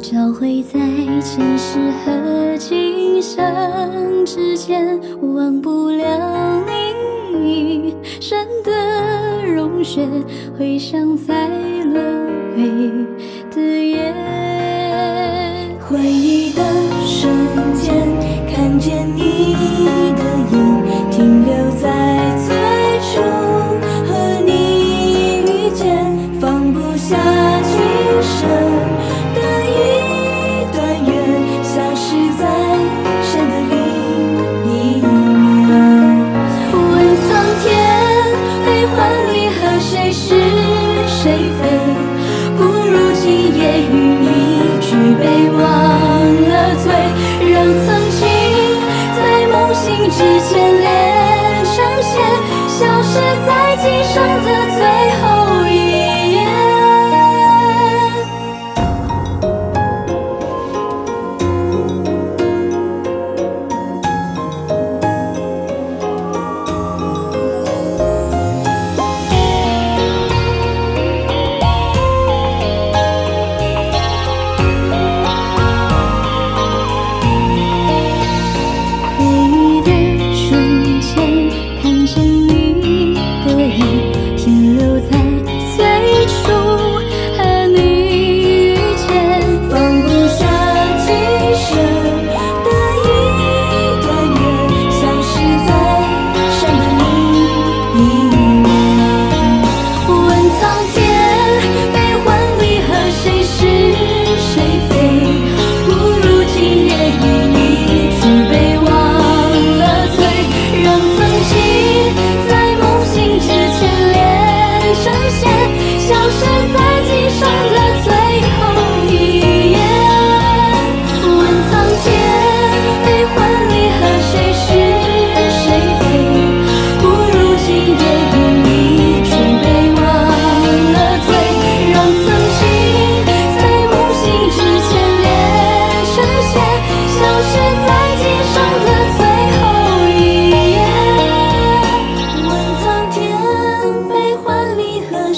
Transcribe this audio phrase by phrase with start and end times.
[0.00, 0.78] 交汇在
[1.20, 6.62] 前世和今生之间忘不了
[7.42, 10.08] 你一身的容雪
[10.58, 11.48] 回响在
[11.84, 12.26] 轮
[12.56, 12.62] 回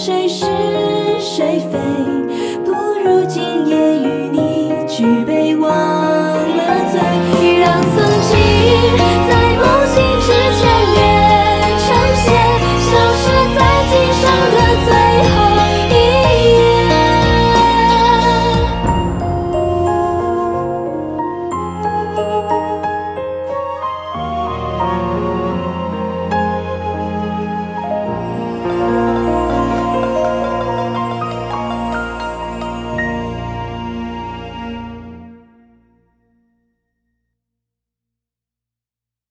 [0.06, 0.46] 谁是
[1.18, 2.15] 谁非。